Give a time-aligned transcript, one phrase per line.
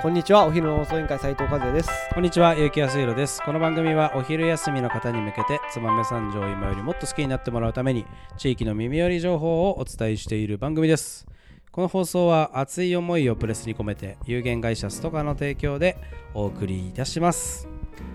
[0.00, 3.42] こんにちはお昼の放送委員会斉藤和也ですこんにちは、ゆうきやすいろです。
[3.42, 8.06] この番組はお昼休みの方に向けて、燕三条を今よりもっと好きになってもらうために、
[8.36, 11.26] 地域の耳寄り情報をお伝えしている番組です。
[11.72, 15.98] この放送は熱い思いをプレスに込めて、有限会社ストカの提供で
[16.32, 17.68] お送りいたします。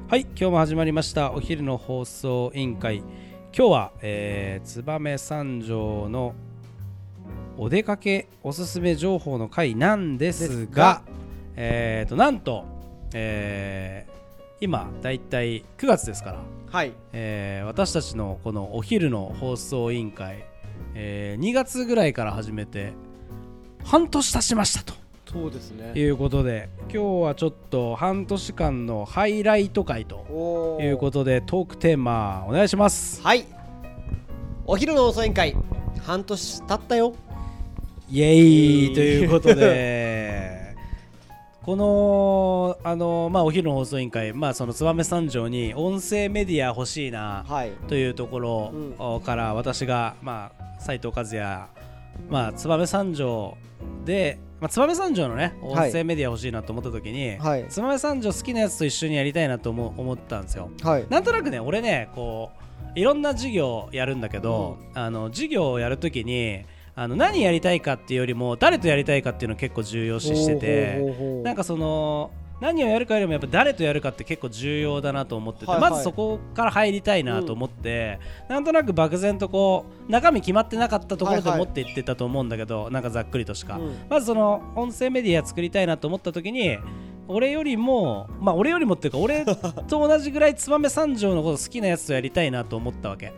[0.08, 3.00] はい、今日も始まりました、お昼の放送委員会。
[3.56, 6.34] 今日は、えー、燕三条の
[7.58, 11.02] お出かけおすすめ情報の回なんですが
[11.56, 12.66] えー、となんと、
[13.14, 14.14] えー
[14.62, 16.40] 今だいたい9月ですから、
[16.72, 16.94] はい。
[17.12, 20.46] えー私たちのこのお昼の放送委員会、
[20.96, 22.94] えー2月ぐらいから始めて
[23.84, 24.94] 半年経ちましたと。
[25.30, 25.92] そうですね。
[26.00, 33.22] いうことで今日はちょっと半年間のハイライト回ということでトークテーマお願いします。
[33.22, 33.46] はい。
[34.66, 35.58] お昼の放送委員会
[36.04, 37.16] 半年経ったよ。
[38.10, 38.94] イエーイ。
[38.94, 40.62] ということで
[41.64, 47.72] このあの、まあ、お昼の放送委員会、まあ、その燕三条に音声メディア欲しいなはい。
[47.88, 51.68] というところから私が、まあ、斉藤和也、
[52.30, 53.58] まあ、燕三条
[54.04, 55.92] で、まあ、燕三条のね音はい。
[55.94, 57.66] 声メディア欲しいなと思った時に、はい。
[57.70, 60.70] 燕三条好きなやつと一緒にやりたいなと思思ったんですよ。
[60.82, 61.06] はい。
[61.10, 62.52] なんとなくね俺ねこ
[62.94, 75.92] ういろんな授業やるんだけど、あの授業をやるときにあの何やりたいかっていうよりも誰とやりたいかっていうのを結構重要視しててなんかその何をやるかよりもやっぱ誰とやるかって結構重要だなと思ってて、はいはい。
[75.92, 83.98] まずそこから入りたいなと思って、なんとなく漠然とこう中身決まってなかったところではいはい持っていってたと思うんだけど、なんかざっくりとしか、うん。
[84.10, 86.78] まずその音声メディア作りたいなと思った時に
[87.28, 89.58] 俺よりもまあ俺よりもっていうか俺と
[89.90, 93.34] 同じぐらい燕三条のこと好きなやつとやりたいなと思ったわけ。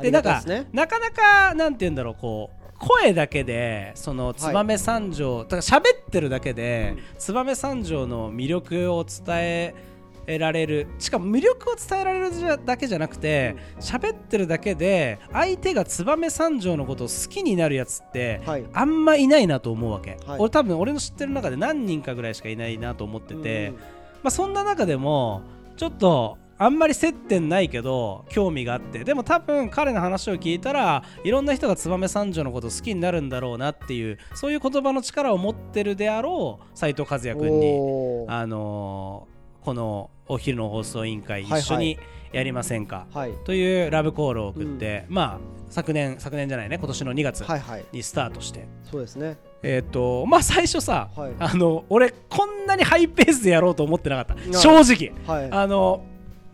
[0.00, 0.42] でなんか
[0.72, 9.74] なかなかなんて言うんだろうこう声だけでその燕三条、だから喋ってるだけで燕三条の魅力を伝え
[10.38, 10.86] られる。
[10.98, 18.64] しかも魅力を伝えられるだけじゃなくて喋ってるだけで相手が燕三条のことを好きになるやつってはい。
[18.72, 20.38] あんまいないなと思うわけ、はい。
[20.38, 23.74] 俺多分俺の知ってる中で何人かぐらいしかいないなと思ってて、うん。
[23.74, 23.80] ま
[24.24, 25.42] あ、そんな中でも
[25.76, 37.76] ちょっとあんまり接点ないけど興味があってでも多分彼の話を聞いたらいろんな人が燕三条のことを好きになるんだろうなっていうそういう言葉の力を持ってるであろう斉藤和也君に、
[38.28, 39.34] あのー
[39.64, 41.60] このお昼の放送委員会はいはい。
[41.60, 41.98] 一緒に
[42.32, 43.32] やりませんか、はい。
[43.44, 45.38] というラブコールを送って、まあ
[45.70, 47.84] 昨年昨年じゃないね今年の2月はいはい。
[47.92, 49.38] にスタートして、そうですね。
[49.62, 51.32] えっ、とまあ最初さ、はい。
[51.38, 54.50] あの俺こんなにハイペースでやろうと思ってなかった。
[54.50, 55.12] な正直。
[55.26, 55.50] はい。
[55.50, 56.04] あの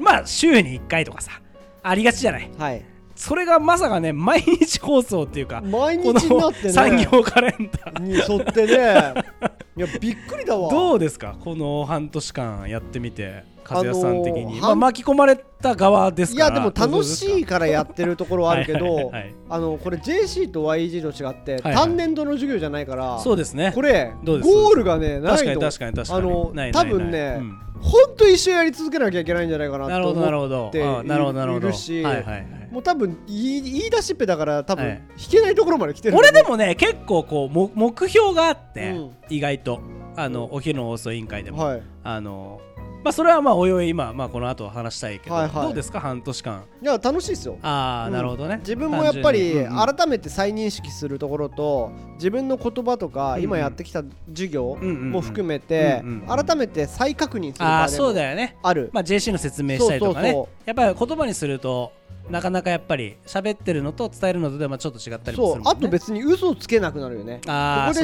[0.01, 1.33] まあ週に1回とかさ
[1.83, 2.51] ありがちじゃない？
[2.59, 2.83] はい。
[3.15, 6.73] それがまさかね毎日放送っていうか毎この日になってね。
[6.73, 8.03] 産業カレンダー。
[8.03, 9.15] に沿ってね
[9.87, 10.71] いやびっくりだわ。
[10.71, 11.37] どうですか？
[11.41, 16.41] この半年間やってみて和也さん的に、あのーまあ、巻き込まれた側ですか？
[16.41, 19.35] らいやでも楽しいからやってるところはあるけはいはいどはいはい。
[19.49, 23.73] あのこれ JC と YG と違ってはい単年度の授業じゃないからそうですね。
[23.75, 27.59] これゴールがねないの確かに確かにあの多分ねうん。
[27.81, 30.71] ほんと一生やり続けなきゃいけないんじゃないかななるほどなるほど。
[30.71, 34.97] と思っているしはいはいはいもう多分言い言い出しっぺだから多分はい。
[34.97, 36.17] 弾けないところまで来てる。
[36.17, 39.11] 俺でもね結構こうも目標があって、うん。
[39.29, 39.81] 意外と。
[40.17, 41.83] あのお昼の放送委員会でも、はい。
[42.03, 42.61] あの
[43.03, 45.65] まあそれはまあおいおい今、まあ、この後話したいけど、はいはい。
[45.65, 46.01] どうですか？
[46.01, 46.65] 半年間。
[46.83, 47.57] いや楽しいですよ。
[47.63, 48.13] ああ、うん。
[48.13, 48.59] なるほどね。
[48.59, 49.61] 自分もやっぱり単純に。
[49.69, 49.97] うんうん。
[49.97, 55.11] 改めて再認識するところと自分の言葉とか今やってきた授業うんうんうん。
[55.13, 58.57] も含めてうんうんうん改めて再確認するああそうだよね。
[58.63, 58.91] ある。
[58.93, 60.33] まあ JC の説明したりとかね。
[60.33, 60.63] そうそう。
[60.67, 61.93] やっぱり言葉にすると
[62.31, 65.65] なかなかやっぱり喋ってるのと伝えるのとではまあちょっと違ったりもするね。
[65.65, 67.39] そうあと別に嘘をつけなくなるよね。
[67.39, 67.51] ここで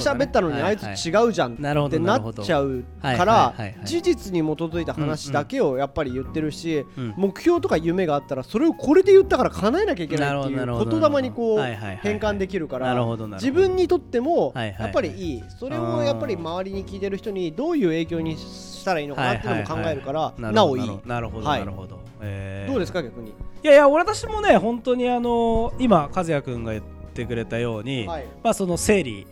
[0.00, 1.62] 喋ったのにあいつ違うじゃんって
[2.00, 3.16] なっちゃうはい。
[3.16, 12.00] からはいはいはい事実に基づいた話だけをやっぱり言ってるしうん目標とか夢があったらそれをこれで言ったから叶えなきゃいけないっていうど言霊にこうはいはいはいはい。
[12.02, 12.96] 変換できるから
[13.34, 15.34] 自分にとってもはいはいはいやっぱりい。
[15.36, 22.72] いそれをやっぱり周りに聞いてる人にどういう影響にしたらいいのかなっていうのも考えるからなおいいほどなるほどはいなるほど、えー。
[22.72, 23.32] どうですか逆に？
[23.62, 26.84] いやいや私もね本当にあの今和也君が言っ
[27.14, 28.26] てくれたように、はい。
[28.42, 29.26] まあその整理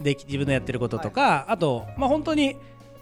[0.00, 2.56] でき自分のやってることとか、あとまあ本当に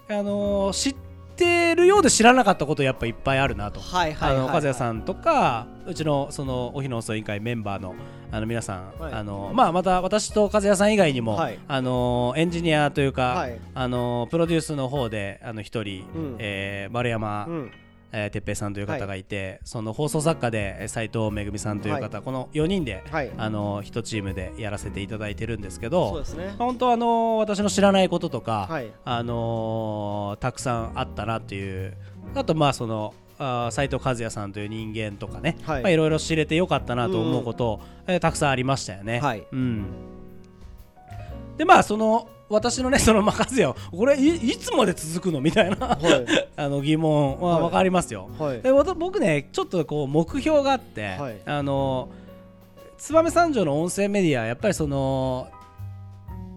[0.09, 0.95] あのー知っ
[1.39, 3.79] てるようで知らなかったことやっぱいっぱいあるなと。
[3.79, 7.95] はいはい和也んさんとかうちのそのお日の放送委員会メンバーの
[8.31, 9.13] あの皆さん、はい。
[9.13, 11.59] あのまあまた私と和也さん以外にも、はい。
[11.67, 13.59] あのエンジニアというか、はい。
[13.73, 16.35] あのプロデュースの方であの一人、うん。
[16.39, 17.71] えー丸山、うん
[18.11, 23.31] えー、てっぺいさんという方がいて、その放送作家で斉藤めぐみさんという方、この4人で、はい。
[23.37, 26.55] あの一チームでやらせていただいてるんですけどね。
[26.57, 28.91] 本当あの私の知らないこととか、はい。
[29.05, 31.97] あのーたくさんあったなっていう
[32.35, 35.79] あとまあそのあー斉藤和也さんという人間とかね、はい。
[35.81, 39.19] いまあ、いろいろ知れてよかったなと思うこと、えーたくさんありましたよね。
[39.19, 39.45] はい。
[39.51, 39.85] うん、
[41.57, 45.39] でまあその私のねそのまあ和也これいいつまで続くの？
[45.39, 45.87] みたいな。
[45.87, 46.49] はい。
[46.57, 47.61] あの疑問ははい。
[47.63, 48.29] 分かりますよ。
[48.37, 48.61] はい。
[48.61, 51.37] で僕ねちょっとこう目標があって、はい。
[51.45, 52.09] あの
[52.97, 55.47] 燕三条の音声メディアやっぱりその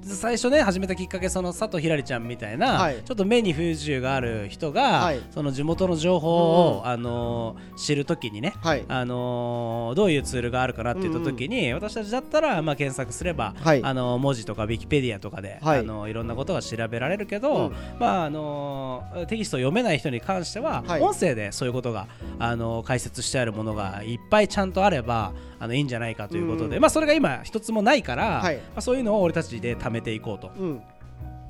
[0.04, 3.02] 最初ね始めたきっかけその佐藤ひらりちゃんみたいな、はい。
[3.04, 5.22] ちょっと目に不自由がある人が、はい。
[5.30, 8.84] その地元の情報を、あの知るときにね、はい。
[8.88, 13.82] あのーどういうツールがあるかなって言った時に、私たちだったら、まあ、検索すれば、はい。
[13.84, 15.78] あの文字とかウィキペディアとかで、はい。
[15.78, 17.72] いあのいろんなことが調べられるけど、うん。
[17.98, 21.00] まああのーテキストを読めない人に関しては、はい。
[21.00, 22.08] 音声でそういうことが、
[22.38, 26.82] あのー解説してあるものがいっぱいちゃんとあればあのいいんじゃないかということで、うん。
[26.82, 28.56] まあ、それが今一つもないから、はい。
[28.56, 30.50] まあ、そういうのを俺たちで貯めていこうと。
[30.56, 30.82] うん。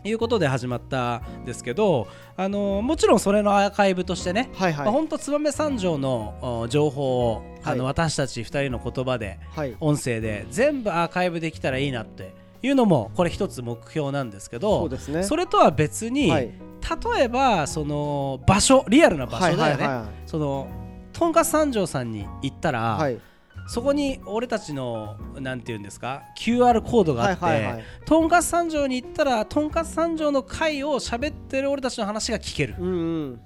[0.05, 4.85] いうことで始まったんですけど、あのーもちろんそれのアーカイブとしてね、はいはい。
[4.87, 7.95] まあ、本当燕三条のお情報を、あのはい。
[7.95, 9.77] 私たち2人の言葉ではい。
[9.81, 15.23] 音声で全部アーカイブできたらいいなっていうのもこれ一つ目標なんですけどそうですね。
[15.23, 16.53] それとは別に、はい。
[17.15, 20.69] 例えばその場所リアルな場所だよね、はいはいその
[21.13, 23.21] とんかつ三条さんに行ったら、はい
[23.67, 27.85] そこに俺たちのなんていうんですか QR コードがあって、はいはいはい。
[28.05, 33.41] とんかつ三条に行ったらとんかつ三条の会を喋ってる俺たちの話が聞ける、うんうん。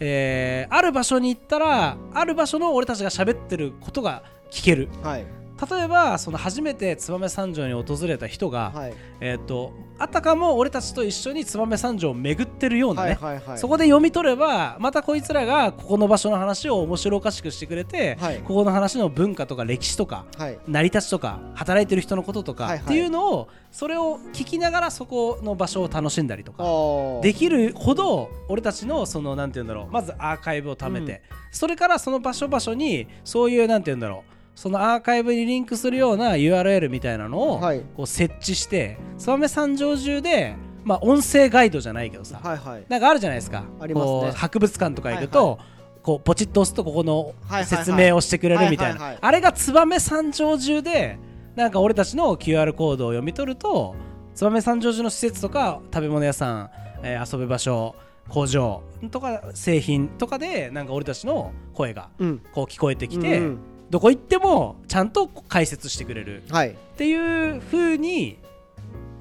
[0.00, 4.88] えーある場所に行ったらある場所の俺たちが喋ってることが聞ける。
[5.02, 8.94] はい例えばその初めて燕三条に訪れた人が、はい。
[9.20, 13.58] えー、とあたかも俺たちと一緒に燕三条を巡ってるようなね、はいはいはい。
[13.58, 18.38] そこで読み取ればまたこいつらがここの場所の話を面白おかしくしてくれて、はい。
[18.38, 20.58] ここの話の文化とか歴史とかはい。
[20.66, 22.84] 成り立ちとか働いてる人のこととか、はいはい。
[22.84, 37.80] っていうのをそれを聞きながらそこの場所を楽しんだりとかあできるほど俺たちのそのなんて言うんだろうまずアーカイブを貯めて、それからその場所場所にそういうなんて言うんだろうそのアーカイブにリンクするような URL みたいなのをはい。
[37.96, 40.54] こう設置して燕三条中で
[40.84, 42.84] まあ音声ガイドじゃないけどさ、はいはい。
[42.88, 43.64] なんかあるじゃないですか。
[43.80, 44.32] ありますね。
[44.32, 45.58] 博物館とか行くと、
[46.02, 47.66] こうポチッと押すとここのはいはいはい。
[47.66, 49.18] 説明をしてくれるみたいはいはいはない。
[49.20, 51.18] あれが燕三条中で
[51.56, 53.94] なんか俺たちの QR コードを読み取ると
[54.34, 56.70] 燕三条中の施設とか食べ物屋さん、
[57.02, 57.94] えー遊ぶ場所
[58.28, 62.38] 工場とか製品とかでなんか俺たちの声がうん。
[62.52, 63.58] こう聞こえてきて、うんうん
[63.92, 66.44] どこ行ってもちゃんと解説してくれる。
[66.48, 66.70] はい。
[66.70, 68.38] っていう風に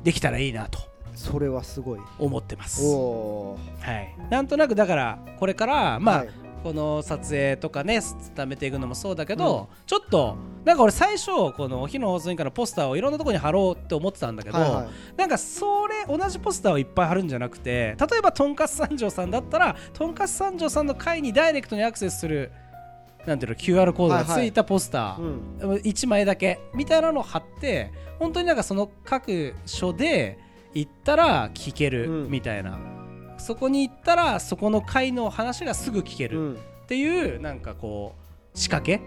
[0.01, 0.79] できたらいいなと。
[1.13, 2.00] それはすごい。
[2.18, 2.81] 思ってます。
[2.81, 6.29] はい、なんとなくだからこれからまあ、はい。
[6.63, 8.00] この撮影とかね
[8.35, 14.88] 伝めていくのもそうだけど、ちょっとなんか俺最初このお昼の放送委員会のポスターをいろんなところに貼ろうって思ってたんだけど、はいはい。
[15.18, 22.53] なんかそれ同じポスターをいっぱい貼るんじゃなくて例えばとんかつ三条さんだったらとんかつ三条さんの会にダイレクトにアクセスする
[23.25, 25.75] なんていうの QR コードがついたポスター、うん。
[25.77, 26.59] 1枚だけ。
[26.73, 30.39] みたいなのを貼って本当になんかその各所で
[30.73, 32.31] 行ったら聞けるうん。
[32.31, 32.79] みたいな、
[33.38, 36.53] そこに行ったらそこの会の話がすぐ聞けるうん。
[36.53, 36.57] っ
[36.88, 38.15] ていうなんかこ
[38.53, 39.01] う仕掛け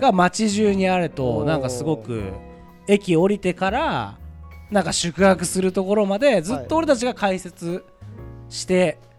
[0.00, 2.32] が街中にあるとなんかすごく
[2.88, 4.18] 駅降りてから
[4.70, 7.84] なんか宿泊するところまでずっと俺たちが解説
[8.48, 9.15] してい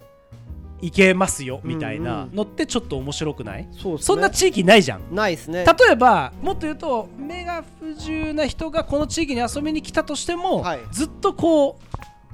[0.92, 4.06] けますよみたいなのってちょっと面白くない、そうっすね。
[4.06, 5.16] そんな地域ないじゃん。
[5.16, 5.66] ないですね。
[5.66, 10.80] 例えばもっと言うと目が不自由な人がこの地域に遊びに来たとしても、はい。
[10.92, 11.80] ずっとこ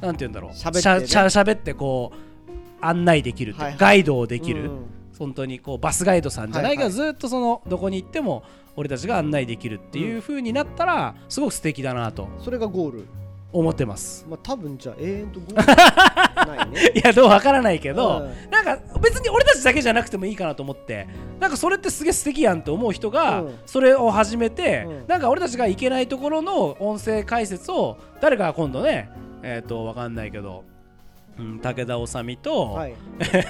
[0.02, 0.52] うなんて言うんだろう。
[0.52, 0.82] 喋ってね。
[0.82, 3.78] しゃしゃしゃべってこう案内できるはいはい。
[3.78, 4.86] ガイドをできる、うん
[5.20, 6.92] 本当にこうバスガイドさんじゃないけど、はい。
[6.92, 8.44] ずっとそのどこに行っても
[8.76, 12.28] 俺たちが案内できるっていう風になったらすごく素敵だなと。
[12.44, 13.06] それがゴール
[13.54, 14.26] 思ってます。
[14.28, 16.92] まあ多分じゃあ永遠とゴールないね。
[16.96, 18.52] いやどうわからないけど、うん。
[18.52, 21.08] なんか別に俺たちだけじゃなくてもいいかなと思って。
[21.40, 23.60] なんかそれってすげえ素敵やんって思う人がうん。
[23.66, 25.08] それを始めて、うん。
[25.08, 29.10] なんか俺たちが行けないところの音声解説を誰かが今度ね
[29.44, 30.64] えっ、とわかんないけど、
[31.38, 32.96] うん、武田修美と、はい。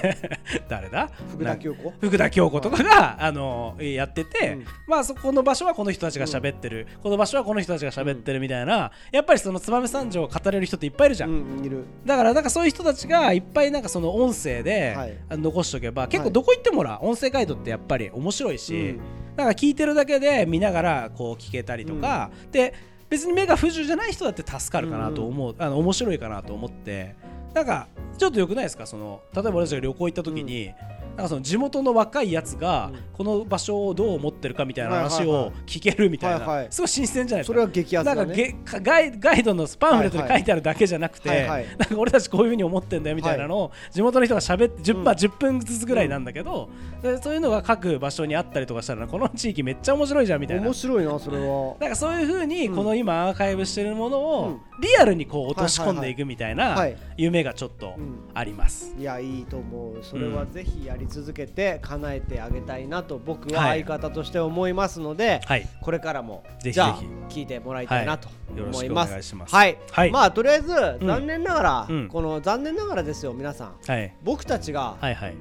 [0.68, 1.10] 誰だ？
[1.30, 1.92] 福田京子。
[2.00, 4.64] 福田京子とかが、あのやってて、うん。
[4.86, 11.84] まあそこの場所はこの人たちが喋ってる、この場所はこの人たちが喋ってるみたいな、やっぱりその燕三条を語れる人っていっぱいいるじゃん、うんいる。
[12.04, 15.16] だからなんかそういう人たちがいっぱいなんかその音声ではい。
[15.30, 19.00] 残しとけば結構はいどこ行ってもほら音声ガイドってやっぱり面白いし、うん。
[19.36, 22.72] なんか聞いてるだけで見ながらこう聞けたりとか、で
[23.10, 27.16] 別に目が不自由じゃない人だって助かるかなと思う、あの面白いかなと思って
[27.54, 27.86] なんか
[28.18, 28.84] ちょっとよくないですか？
[28.86, 30.72] その例えば私が旅行行った時に、
[31.16, 33.04] なんかその地元の若いやつがうん。
[33.14, 36.64] この場所をどう思ってるかみたいな話を聞けるみたいな。
[36.64, 37.52] いすごい新鮮じゃないですか。
[37.52, 38.24] それは激アツだね。
[38.24, 45.08] なんかガイガイドのパンフレットに書いてあるだけじゃなくて、なんか俺たちこういうふうに思ってんだよみたいなのを地元の人が喋って10分、うん。
[45.10, 46.70] 10分ずつぐらいなんだけど、
[47.02, 50.64] でそういうのが各場所にあったりとかしたらこの地域めっちゃ面白いじゃんみたいな。
[50.64, 51.76] 面白いなそれは。
[51.78, 54.60] なんかそういうふうにうんこの今アーカイブしてるものうをん。
[54.80, 58.92] リアルにこう落とし込んでいくみたいなはい夢がちょっとうんあります。
[58.98, 60.02] いやいいと思う。
[60.02, 63.84] それはぜひやり続けて叶えてあげたいなと僕ははい。
[63.84, 66.82] 相方として思いますので、はい、これからもぜひぜ
[67.28, 67.40] ひ。
[67.40, 69.34] 聞いてもらいたいなと思います。
[69.36, 70.10] はい、はい。
[70.10, 71.06] まあとりあえずうん。
[71.06, 72.08] 残念ながら、うん。
[72.08, 73.74] この残念ながらですよ皆さん。
[73.86, 75.34] はい、僕たちがはい、はい。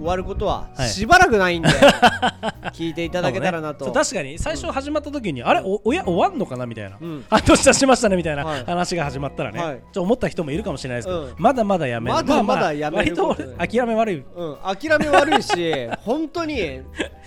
[0.00, 0.88] 終わることははい。
[0.88, 1.68] しばらくないんで、
[2.72, 7.24] 聞いていただけたらなと、そう確かに最初始まった時に、あれおおや終わんのかなみたいな、うん。
[7.28, 8.64] 半年経ちましたねみたいなはい。
[8.64, 9.80] 話が始まったらね、はい。
[9.92, 11.34] ちょ思った人もいるかもしれないですけど、うん。
[11.36, 12.14] まだまだやめる。
[12.14, 13.28] まだまだああやめる割と。
[13.28, 14.24] こと俺諦め悪い。
[14.34, 16.56] うん、諦め悪いし 本当に。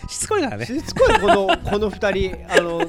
[0.10, 0.66] しつこいからね。
[0.66, 2.54] しつこいこのこの2人。
[2.54, 2.82] あの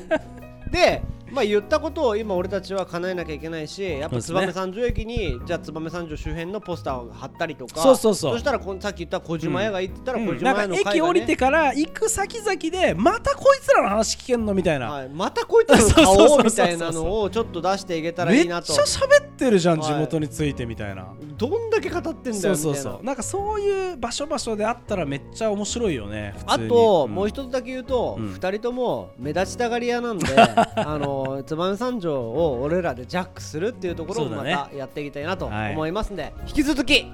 [0.70, 1.02] で
[1.34, 8.32] まあ言ったことを今俺たちは叶えなきゃいけないしやっぱ燕三条駅にじゃあ燕三条周辺のポスターを貼ったりとかそうそうそう。
[8.34, 10.98] そしたらさっき言った小島屋が行ってたら小島屋の会が、ね。
[10.98, 19.92] 駅降りてから行く先々でまたこいつらの話聞けんのみたいな、はい、またこいつらの顔みたいなのをちょっと出していけたらめっちゃいいなと喋ってるじゃん、はい。
[19.92, 21.14] 地元についてみたいな。
[21.36, 23.04] どんだけ語ってんだよそうそうそう。
[23.04, 23.12] な。
[23.12, 27.14] んかそういう場所場所であったらめっちゃ面白いよね普あと、ん。
[27.14, 28.28] もう一つだけ言うと、うん。
[28.32, 35.72] 二人とも目立ちたがり屋なんで あの燕三条を俺らでジャックするっていうところもまたやっていきたいなとはい。
[35.72, 37.06] 思いますんで、引き続き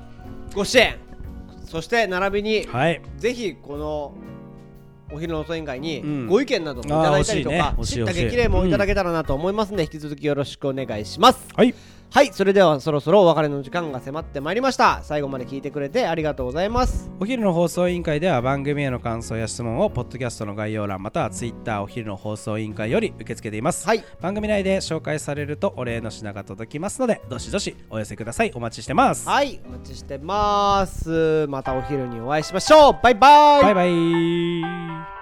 [0.54, 0.96] ご支援。
[1.64, 3.00] そして並びに、はい。
[3.18, 4.14] ぜひこの
[5.12, 6.26] お昼の遅い委員会にうん。
[6.26, 8.02] ご意見などもいただいたりとか、あー欲しいね。
[8.02, 11.49] 欲しい知った激励もいただけたらなと思いますんで、引き続きよろしくお願いします。
[11.54, 11.75] はい
[12.12, 15.00] はい、それではそろそろお別れの時間が迫ってまいりました。
[15.02, 17.11] 最後まで聞いてくれてありがとうございます。
[17.21, 31.47] お昼の放送委員会では番組への感想や質問をポッドキャストの概要欄またはツイッターお昼の放送委員会より受け付けています、はい、番組内で紹介されるとお礼の品が届きますのでどしどしお寄せくださいお待ちしてますはい、お待ちしてます。
[31.49, 32.99] またお昼にお会いしましょう。
[33.02, 33.62] バイバイ。
[33.62, 35.19] バイバイ